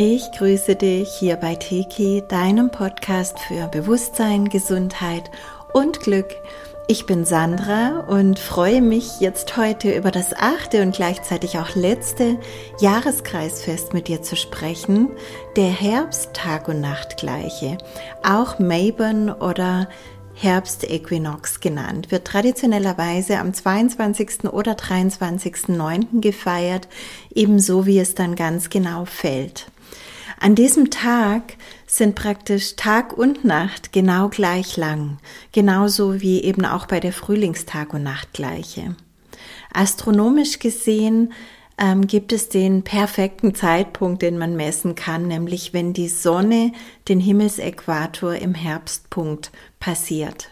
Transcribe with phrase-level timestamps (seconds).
[0.00, 5.28] Ich grüße dich hier bei Tiki, deinem Podcast für Bewusstsein, Gesundheit
[5.72, 6.36] und Glück.
[6.86, 12.38] Ich bin Sandra und freue mich jetzt heute über das achte und gleichzeitig auch letzte
[12.80, 15.10] Jahreskreisfest mit dir zu sprechen,
[15.56, 17.76] der Herbst Tag und Nacht gleiche,
[18.22, 19.88] auch Mabon oder
[20.34, 24.44] Herbstäquinox genannt, wird traditionellerweise am 22.
[24.44, 26.20] oder 23.9.
[26.20, 26.86] gefeiert,
[27.34, 29.66] ebenso wie es dann ganz genau fällt.
[30.40, 31.54] An diesem Tag
[31.86, 35.18] sind praktisch Tag und Nacht genau gleich lang,
[35.52, 38.94] genauso wie eben auch bei der Frühlingstag und Nachtgleiche.
[39.72, 41.32] Astronomisch gesehen
[41.76, 46.72] ähm, gibt es den perfekten Zeitpunkt, den man messen kann, nämlich wenn die Sonne
[47.08, 49.50] den Himmelsäquator im Herbstpunkt
[49.80, 50.50] passiert.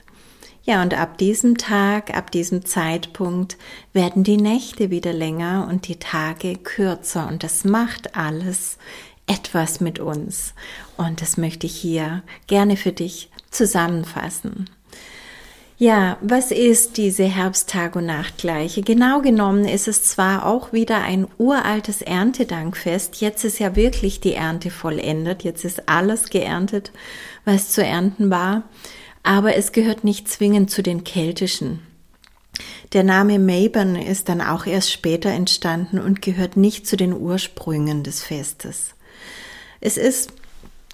[0.64, 3.56] Ja, und ab diesem Tag, ab diesem Zeitpunkt
[3.92, 8.78] werden die Nächte wieder länger und die Tage kürzer und das macht alles
[9.26, 10.54] etwas mit uns.
[10.96, 14.70] Und das möchte ich hier gerne für dich zusammenfassen.
[15.78, 18.80] Ja, was ist diese Herbsttag- und Nachtgleiche?
[18.80, 23.20] Genau genommen ist es zwar auch wieder ein uraltes Erntedankfest.
[23.20, 25.45] Jetzt ist ja wirklich die Ernte vollendet.
[25.45, 26.92] Jetzt ist alles geerntet,
[27.45, 28.62] was zu ernten war.
[29.23, 31.80] Aber es gehört nicht zwingend zu den keltischen.
[32.95, 38.02] Der Name Mabon ist dann auch erst später entstanden und gehört nicht zu den Ursprüngen
[38.02, 38.95] des Festes.
[39.87, 40.32] Es ist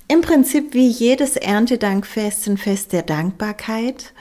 [0.06, 4.12] im Prinzip wie jedes Erntedankfest ein Fest der Dankbarkeit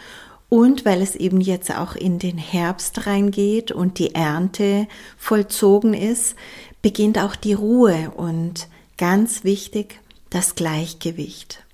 [0.48, 6.38] und weil es eben jetzt auch in den Herbst reingeht und die Ernte vollzogen ist,
[6.82, 10.00] beginnt auch die Ruhe und ganz wichtig
[10.30, 11.66] das Gleichgewicht.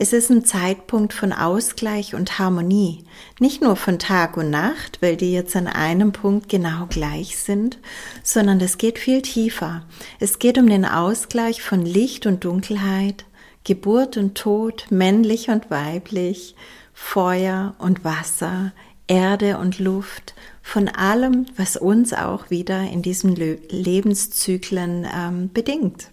[0.00, 3.02] Es ist ein Zeitpunkt von Ausgleich und Harmonie,
[3.40, 7.78] nicht nur von Tag und Nacht, weil die jetzt an einem Punkt genau gleich sind,
[8.22, 9.84] sondern es geht viel tiefer.
[10.20, 13.24] Es geht um den Ausgleich von Licht und Dunkelheit,
[13.64, 16.54] Geburt und Tod, männlich und weiblich,
[16.94, 18.70] Feuer und Wasser,
[19.08, 26.10] Erde und Luft, von allem, was uns auch wieder in diesen Lebenszyklen ähm, bedingt.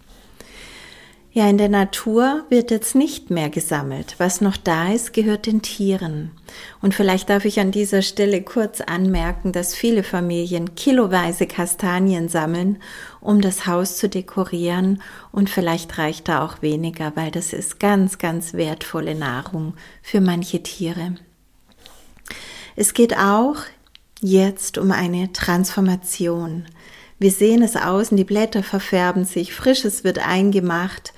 [1.36, 4.16] Ja, in der Natur wird jetzt nicht mehr gesammelt.
[4.20, 6.32] Was noch da ist, gehört den Tieren.
[6.82, 12.82] Und vielleicht darf ich an dieser Stelle kurz anmerken, dass viele Familien kiloweise Kastanien sammeln,
[13.20, 15.02] um das Haus zu dekorieren.
[15.34, 20.64] Und vielleicht reicht da auch weniger, weil das ist ganz, ganz wertvolle Nahrung für manche
[20.64, 21.16] Tiere.
[22.78, 23.58] Es geht auch
[24.22, 26.64] jetzt um eine Transformation.
[27.18, 31.14] Wir sehen es außen, die Blätter verfärben sich, Frisches wird eingemacht,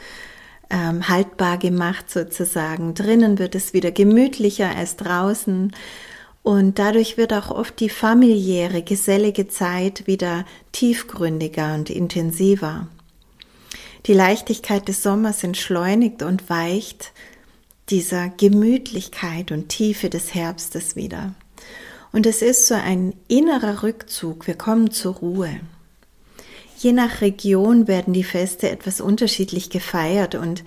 [0.69, 2.93] ähm, haltbar gemacht sozusagen.
[2.93, 5.73] Drinnen wird es wieder gemütlicher als draußen.
[6.43, 12.87] Und dadurch wird auch oft die familiäre, gesellige Zeit wieder tiefgründiger und intensiver.
[14.05, 17.11] Die Leichtigkeit des Sommers entschleunigt und weicht
[17.89, 21.33] dieser Gemütlichkeit und Tiefe des Herbstes wieder.
[22.13, 25.59] Und es ist so ein innerer Rückzug, wir kommen zur Ruhe.
[26.77, 30.63] Je nach Region werden die Feste etwas unterschiedlich gefeiert und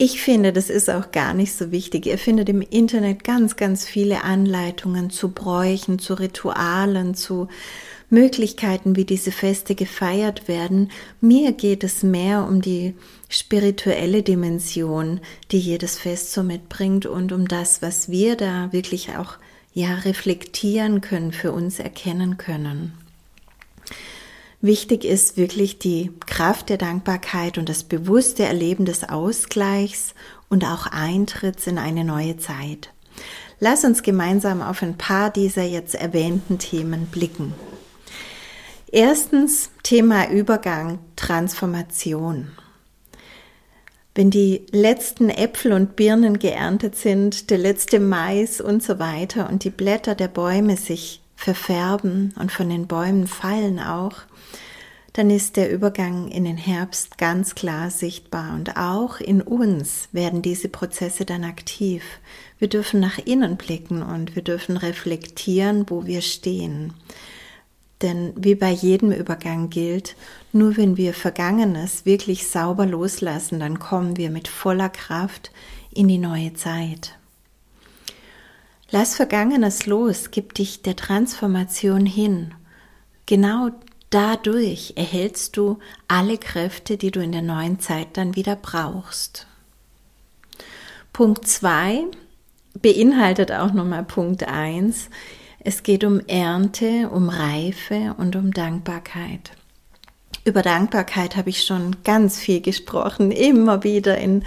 [0.00, 2.06] ich finde, das ist auch gar nicht so wichtig.
[2.06, 7.48] Ihr findet im Internet ganz, ganz viele Anleitungen zu Bräuchen, zu Ritualen, zu
[8.08, 10.92] Möglichkeiten, wie diese Feste gefeiert werden.
[11.20, 12.94] Mir geht es mehr um die
[13.28, 15.18] spirituelle Dimension,
[15.50, 19.34] die jedes Fest so mitbringt und um das, was wir da wirklich auch
[19.74, 22.92] ja reflektieren können, für uns erkennen können.
[24.60, 30.14] Wichtig ist wirklich die Kraft der Dankbarkeit und das bewusste Erleben des Ausgleichs
[30.48, 32.92] und auch Eintritts in eine neue Zeit.
[33.60, 37.54] Lass uns gemeinsam auf ein paar dieser jetzt erwähnten Themen blicken.
[38.90, 42.48] Erstens Thema Übergang, Transformation.
[44.14, 49.62] Wenn die letzten Äpfel und Birnen geerntet sind, der letzte Mais und so weiter und
[49.62, 54.14] die Blätter der Bäume sich verfärben und von den Bäumen fallen auch,
[55.12, 60.42] dann ist der Übergang in den Herbst ganz klar sichtbar und auch in uns werden
[60.42, 62.02] diese Prozesse dann aktiv.
[62.58, 66.92] Wir dürfen nach innen blicken und wir dürfen reflektieren, wo wir stehen.
[68.02, 70.16] Denn wie bei jedem Übergang gilt,
[70.52, 75.52] nur wenn wir Vergangenes wirklich sauber loslassen, dann kommen wir mit voller Kraft
[75.94, 77.17] in die neue Zeit.
[78.90, 82.54] Lass Vergangenes los, gib dich der Transformation hin.
[83.26, 83.70] Genau
[84.10, 89.46] Dadurch erhältst du alle Kräfte, die du in der neuen Zeit dann wieder brauchst.
[91.12, 92.04] Punkt 2
[92.80, 95.10] beinhaltet auch nochmal Punkt 1.
[95.60, 99.50] Es geht um Ernte, um Reife und um Dankbarkeit.
[100.44, 104.44] Über Dankbarkeit habe ich schon ganz viel gesprochen, immer wieder in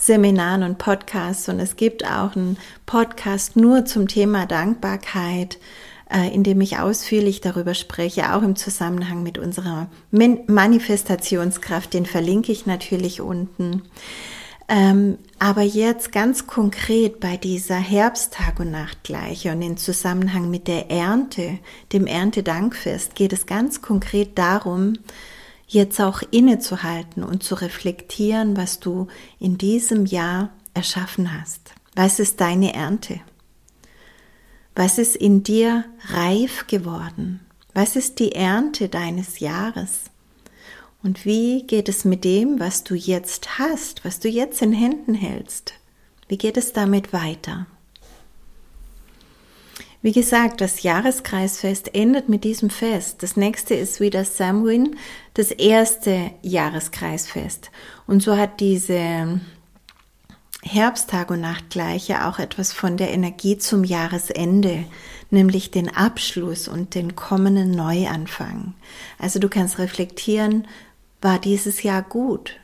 [0.00, 1.48] Seminaren und Podcasts.
[1.48, 2.56] Und es gibt auch einen
[2.86, 5.58] Podcast nur zum Thema Dankbarkeit,
[6.10, 11.92] äh, in dem ich ausführlich darüber spreche, auch im Zusammenhang mit unserer Manifestationskraft.
[11.92, 13.82] Den verlinke ich natürlich unten.
[14.72, 20.90] Ähm, aber jetzt ganz konkret bei dieser Herbsttag- und Nachtgleiche und in Zusammenhang mit der
[20.90, 21.58] Ernte,
[21.92, 24.94] dem Erntedankfest, geht es ganz konkret darum,
[25.72, 29.06] jetzt auch innezuhalten und zu reflektieren, was du
[29.38, 31.72] in diesem Jahr erschaffen hast.
[31.94, 33.20] Was ist deine Ernte?
[34.74, 37.40] Was ist in dir reif geworden?
[37.72, 40.04] Was ist die Ernte deines Jahres?
[41.02, 45.14] Und wie geht es mit dem, was du jetzt hast, was du jetzt in Händen
[45.14, 45.74] hältst?
[46.28, 47.66] Wie geht es damit weiter?
[50.02, 53.22] Wie gesagt, das Jahreskreisfest endet mit diesem Fest.
[53.22, 54.96] Das nächste ist wieder Samhain,
[55.34, 57.70] das erste Jahreskreisfest.
[58.06, 59.40] Und so hat diese
[60.62, 64.86] Herbsttag und Nachtgleiche auch etwas von der Energie zum Jahresende,
[65.30, 68.74] nämlich den Abschluss und den kommenden Neuanfang.
[69.18, 70.66] Also du kannst reflektieren,
[71.20, 72.56] war dieses Jahr gut?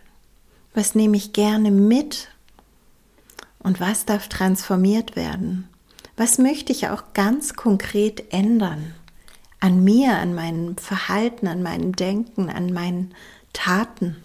[0.75, 2.29] Was nehme ich gerne mit?
[3.59, 5.69] Und was darf transformiert werden?
[6.17, 8.95] Was möchte ich auch ganz konkret ändern?
[9.61, 13.15] An mir, an meinem Verhalten, an meinem Denken, an meinen
[13.53, 14.17] Taten.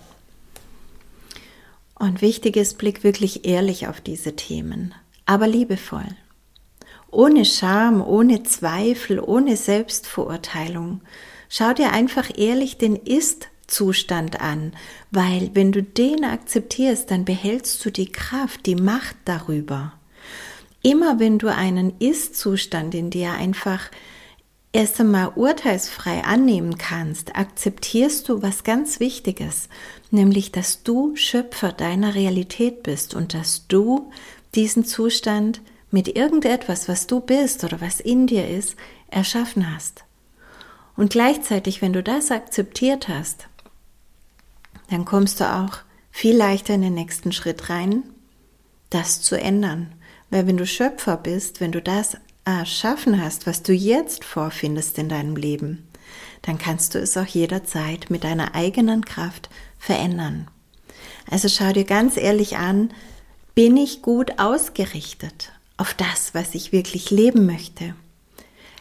[1.96, 4.94] Und wichtig ist, blick wirklich ehrlich auf diese Themen,
[5.26, 6.08] aber liebevoll.
[7.12, 11.02] Ohne Scham, ohne Zweifel, ohne Selbstverurteilung.
[11.50, 14.74] Schau dir einfach ehrlich den Ist Zustand an,
[15.12, 19.94] weil wenn du den akzeptierst, dann behältst du die Kraft, die Macht darüber.
[20.84, 23.90] Immer wenn du einen Ist-Zustand in dir einfach
[24.74, 29.70] erst einmal urteilsfrei annehmen kannst, akzeptierst du was ganz Wichtiges,
[30.10, 34.12] nämlich dass du Schöpfer deiner Realität bist und dass du
[34.56, 35.62] diesen Zustand
[35.92, 38.76] mit irgendetwas, was du bist oder was in dir ist,
[39.10, 40.06] erschaffen hast.
[40.96, 43.48] Und gleichzeitig, wenn du das akzeptiert hast,
[44.90, 45.78] dann kommst du auch
[46.12, 48.04] viel leichter in den nächsten Schritt rein,
[48.90, 49.94] das zu ändern.
[50.32, 55.10] Weil wenn du Schöpfer bist, wenn du das erschaffen hast, was du jetzt vorfindest in
[55.10, 55.88] deinem Leben,
[56.42, 60.48] dann kannst du es auch jederzeit mit deiner eigenen Kraft verändern.
[61.30, 62.92] Also schau dir ganz ehrlich an,
[63.54, 67.96] bin ich gut ausgerichtet auf das, was ich wirklich leben möchte?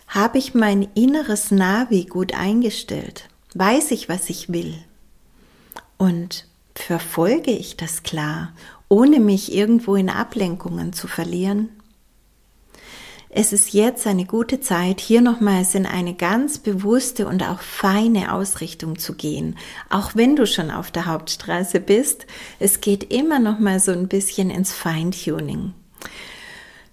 [0.09, 3.29] Habe ich mein inneres Navi gut eingestellt?
[3.55, 4.75] Weiß ich, was ich will?
[5.99, 8.53] Und verfolge ich das klar,
[8.91, 11.71] ohne mich irgendwo in Ablenkungen zu verlieren?
[13.33, 18.35] Es ist jetzt eine gute Zeit, hier nochmals in eine ganz bewusste und auch feine
[18.35, 19.57] Ausrichtung zu gehen.
[19.89, 22.27] Auch wenn du schon auf der Hauptstraße bist,
[22.59, 25.75] es geht immer nochmal so ein bisschen ins Feintuning.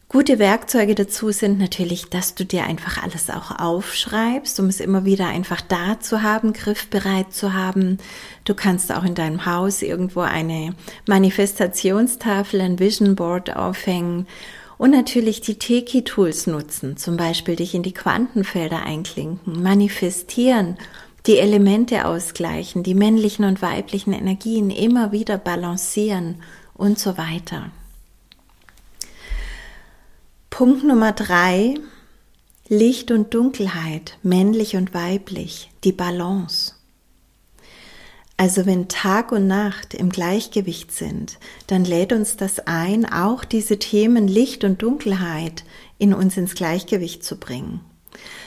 [0.10, 5.04] Gute Werkzeuge dazu sind natürlich, dass du dir einfach alles auch aufschreibst, um es immer
[5.04, 7.98] wieder einfach da zu haben, griffbereit zu haben.
[8.46, 10.74] Du kannst auch in deinem Haus irgendwo eine
[11.10, 14.28] Manifestationstafel, ein Vision Board aufhängen
[14.78, 20.78] und natürlich die Teki-Tools nutzen, zum Beispiel dich in die Quantenfelder einklinken, manifestieren,
[21.26, 26.36] die Elemente ausgleichen, die männlichen und weiblichen Energien immer wieder balancieren
[26.76, 27.72] und so weiter.
[30.58, 31.76] Punkt Nummer drei,
[32.68, 36.74] Licht und Dunkelheit, männlich und weiblich, die Balance.
[38.38, 41.38] Also wenn Tag und Nacht im Gleichgewicht sind,
[41.68, 45.64] dann lädt uns das ein, auch diese Themen Licht und Dunkelheit
[46.00, 47.82] in uns ins Gleichgewicht zu bringen.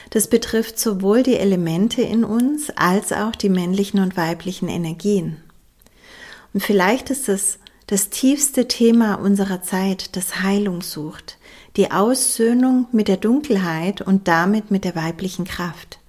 [0.09, 5.37] Das betrifft sowohl die Elemente in uns als auch die männlichen und weiblichen Energien.
[6.53, 11.37] Und vielleicht ist es das tiefste Thema unserer Zeit, das Heilung sucht,
[11.77, 15.99] die Aussöhnung mit der Dunkelheit und damit mit der weiblichen Kraft.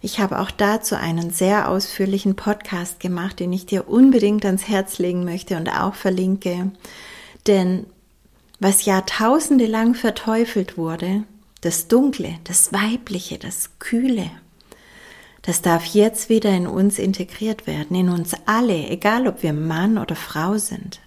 [0.00, 4.98] Ich habe auch dazu einen sehr ausführlichen Podcast gemacht, den ich dir unbedingt ans Herz
[4.98, 6.70] legen möchte und auch verlinke.
[7.46, 7.86] Denn
[8.60, 11.24] was jahrtausende lang verteufelt wurde,
[11.62, 14.30] das Dunkle, das Weibliche, das Kühle,
[15.42, 19.98] das darf jetzt wieder in uns integriert werden, in uns alle, egal ob wir Mann
[19.98, 21.00] oder Frau sind.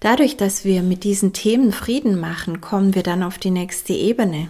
[0.00, 4.48] Dadurch, dass wir mit diesen Themen Frieden machen, kommen wir dann auf die nächste Ebene.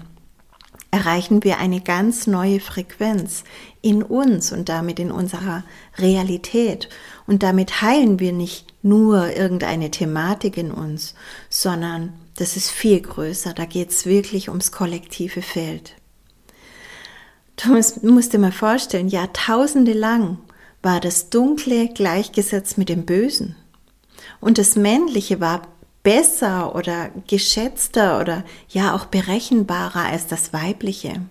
[0.90, 3.42] Erreichen wir eine ganz neue Frequenz
[3.82, 5.64] in uns und damit in unserer
[5.98, 6.88] Realität.
[7.26, 11.14] Und damit heilen wir nicht nur irgendeine Thematik in uns,
[11.50, 13.54] sondern das ist viel größer.
[13.54, 15.94] Da geht es wirklich ums kollektive Feld.
[17.56, 20.38] Du musst, musst dir mal vorstellen, jahrtausende lang
[20.82, 23.56] war das Dunkle gleichgesetzt mit dem Bösen.
[24.44, 25.62] Und das Männliche war
[26.02, 31.22] besser oder geschätzter oder ja auch berechenbarer als das Weibliche.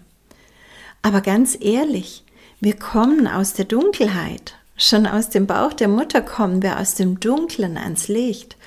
[1.03, 2.23] Aber ganz ehrlich,
[2.59, 4.55] wir kommen aus der Dunkelheit.
[4.77, 8.57] Schon aus dem Bauch der Mutter kommen wir aus dem Dunklen ans Licht.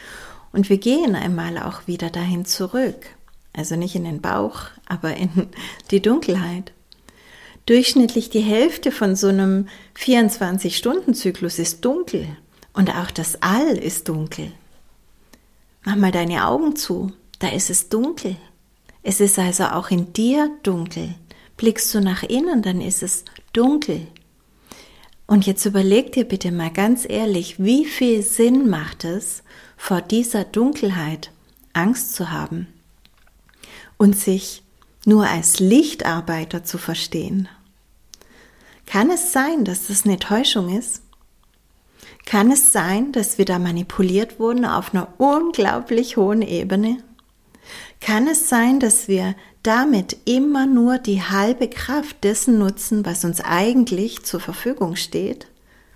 [0.53, 3.07] Und wir gehen einmal auch wieder dahin zurück.
[3.53, 5.49] Also nicht in den Bauch, aber in
[5.91, 6.73] die Dunkelheit.
[7.67, 9.67] Durchschnittlich die Hälfte von so einem
[9.99, 12.29] 24-Stunden-Zyklus ist dunkel.
[12.77, 14.53] Und auch das All ist dunkel.
[15.83, 18.37] Mach mal deine Augen zu, da ist es dunkel.
[19.03, 21.15] Es ist also auch in dir dunkel.
[21.57, 24.07] Blickst du nach innen, dann ist es dunkel.
[25.27, 29.43] Und jetzt überleg dir bitte mal ganz ehrlich, wie viel Sinn macht es,
[29.79, 31.31] vor dieser Dunkelheit
[31.73, 32.67] Angst zu haben
[33.97, 34.63] und sich
[35.07, 37.49] nur als Lichtarbeiter zu verstehen?
[38.85, 41.01] Kann es sein, dass das eine Täuschung ist?
[42.27, 46.99] Kann es sein, dass wir da manipuliert wurden auf einer unglaublich hohen Ebene?
[48.01, 53.41] Kann es sein, dass wir damit immer nur die halbe Kraft dessen nutzen, was uns
[53.41, 55.47] eigentlich zur Verfügung steht,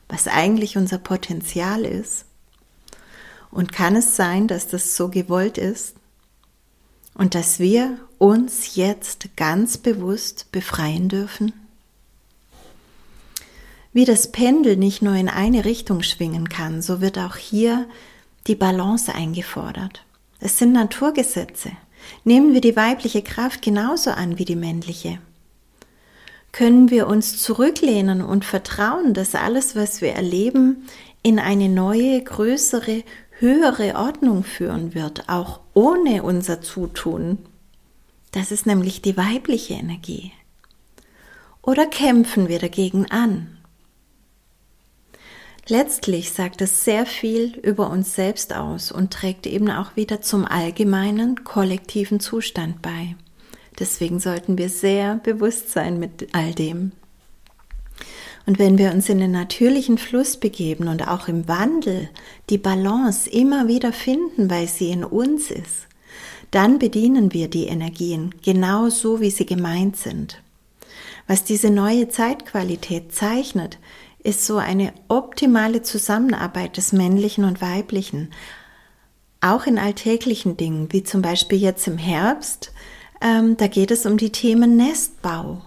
[0.08, 2.26] was eigentlich unser Potenzial ist?
[3.50, 5.96] Und kann es sein, dass das so gewollt ist
[7.14, 11.52] und dass wir uns jetzt ganz bewusst befreien dürfen?
[13.92, 17.86] Wie das Pendel nicht nur in eine Richtung schwingen kann, so wird auch hier
[18.46, 20.04] die Balance eingefordert.
[20.38, 21.72] Es sind Naturgesetze.
[22.24, 25.18] Nehmen wir die weibliche Kraft genauso an wie die männliche.
[26.52, 30.88] Können wir uns zurücklehnen und vertrauen, dass alles, was wir erleben,
[31.22, 33.04] in eine neue, größere,
[33.38, 37.38] höhere Ordnung führen wird, auch ohne unser Zutun.
[38.32, 40.32] Das ist nämlich die weibliche Energie.
[41.62, 43.58] Oder kämpfen wir dagegen an?
[45.70, 50.44] Letztlich sagt es sehr viel über uns selbst aus und trägt eben auch wieder zum
[50.44, 53.14] allgemeinen kollektiven Zustand bei.
[53.78, 56.90] Deswegen sollten wir sehr bewusst sein mit all dem.
[58.46, 62.08] Und wenn wir uns in den natürlichen Fluss begeben und auch im Wandel
[62.48, 65.86] die Balance immer wieder finden, weil sie in uns ist,
[66.50, 70.42] dann bedienen wir die Energien genau so, wie sie gemeint sind.
[71.28, 73.78] Was diese neue Zeitqualität zeichnet,
[74.22, 78.30] ist so eine optimale Zusammenarbeit des männlichen und weiblichen.
[79.40, 82.72] Auch in alltäglichen Dingen, wie zum Beispiel jetzt im Herbst,
[83.22, 85.62] ähm, da geht es um die Themen Nestbau.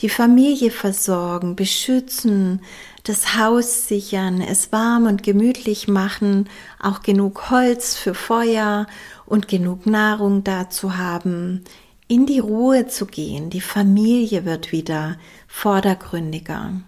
[0.00, 2.62] Die Familie versorgen, beschützen,
[3.04, 6.48] das Haus sichern, es warm und gemütlich machen,
[6.80, 8.86] auch genug Holz für Feuer
[9.26, 11.64] und genug Nahrung dazu haben,
[12.08, 13.50] in die Ruhe zu gehen.
[13.50, 16.80] Die Familie wird wieder vordergründiger.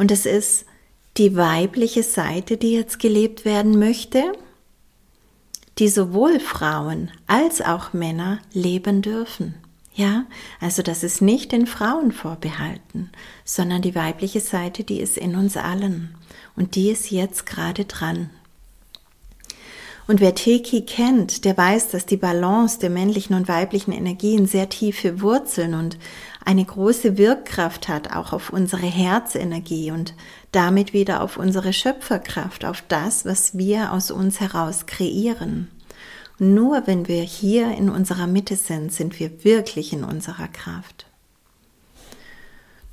[0.00, 0.64] Und es ist
[1.18, 4.32] die weibliche Seite, die jetzt gelebt werden möchte,
[5.76, 9.56] die sowohl Frauen als auch Männer leben dürfen.
[9.92, 10.24] Ja,
[10.58, 13.10] also das ist nicht den Frauen vorbehalten,
[13.44, 16.14] sondern die weibliche Seite, die ist in uns allen
[16.56, 18.30] und die ist jetzt gerade dran.
[20.10, 24.68] Und wer Teki kennt, der weiß, dass die Balance der männlichen und weiblichen Energien sehr
[24.68, 25.98] tiefe Wurzeln und
[26.44, 30.14] eine große Wirkkraft hat, auch auf unsere Herzenergie und
[30.50, 35.68] damit wieder auf unsere Schöpferkraft, auf das, was wir aus uns heraus kreieren.
[36.40, 41.06] Nur wenn wir hier in unserer Mitte sind, sind wir wirklich in unserer Kraft.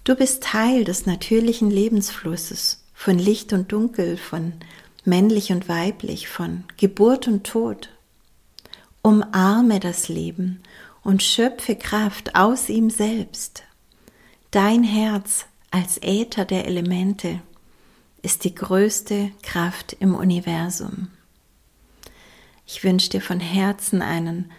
[0.03, 4.53] Du bist Teil des natürlichen Lebensflusses von Licht und Dunkel, von
[5.07, 7.89] männlich und weiblich, von Geburt und Tod.
[9.01, 10.61] Umarme das Leben
[11.01, 13.63] und schöpfe Kraft aus ihm selbst.
[14.51, 17.39] Dein Herz als Äther der Elemente
[18.21, 21.07] ist die größte Kraft im Universum.
[22.65, 24.51] Ich wünsche dir von Herzen einen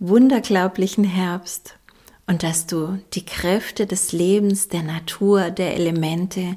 [0.00, 1.78] wunderglaublichen Herbst
[2.26, 6.54] und dass du die Kräfte des Lebens, der Natur, der Elemente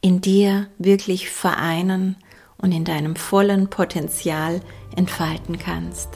[0.00, 2.16] in dir wirklich vereinen
[2.64, 4.62] und in deinem vollen Potenzial
[4.96, 6.08] entfalten kannst.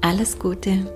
[0.00, 0.86] Alles Gute!